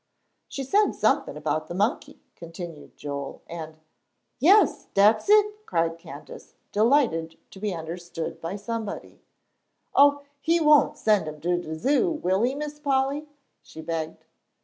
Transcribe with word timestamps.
"She 0.47 0.63
said 0.63 0.95
something 0.95 1.37
about 1.37 1.67
the 1.67 1.75
monkey," 1.75 2.23
continued 2.35 2.97
Joel, 2.97 3.43
"and" 3.45 3.77
"Yes, 4.39 4.87
dat's 4.95 5.29
it," 5.29 5.63
cried 5.67 5.99
Candace, 5.99 6.55
delighted 6.71 7.37
to 7.51 7.59
be 7.59 7.75
understood 7.75 8.41
by 8.41 8.55
somebody. 8.55 9.21
"Oh, 9.93 10.23
he 10.39 10.59
won' 10.59 10.95
send 10.95 11.27
him 11.27 11.39
to 11.41 11.55
de 11.61 11.75
Zoo, 11.75 12.09
will 12.09 12.41
he, 12.41 12.55
Miss 12.55 12.79
Polly?" 12.79 13.27
she 13.61 13.79
begged. 13.83 14.25